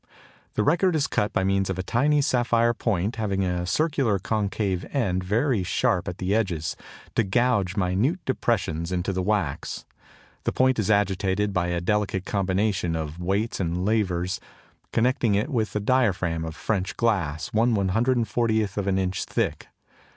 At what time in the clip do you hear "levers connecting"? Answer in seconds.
13.85-15.35